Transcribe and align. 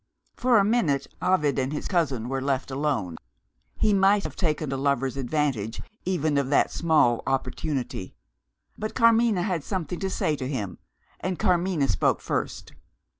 For 0.35 0.57
a 0.57 0.63
minute, 0.65 1.05
Ovid 1.21 1.59
and 1.59 1.71
his 1.71 1.87
cousin 1.87 2.27
were 2.27 2.41
left 2.41 2.71
alone. 2.71 3.17
He 3.77 3.93
might 3.93 4.23
have 4.23 4.35
taken 4.35 4.71
a 4.71 4.75
lover's 4.75 5.15
advantage 5.15 5.79
even 6.05 6.39
of 6.39 6.49
that 6.49 6.71
small 6.71 7.21
opportunity. 7.27 8.15
But 8.79 8.95
Carmina 8.95 9.43
had 9.43 9.63
something 9.63 9.99
to 9.99 10.09
say 10.09 10.35
to 10.37 10.47
him 10.49 10.79
and 11.19 11.37
Carmina 11.37 11.87
spoke 11.87 12.19
first. 12.19 12.71